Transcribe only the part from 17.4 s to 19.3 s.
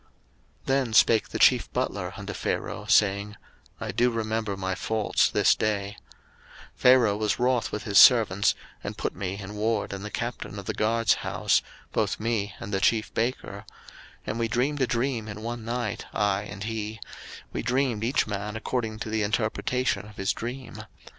we dreamed each man according to the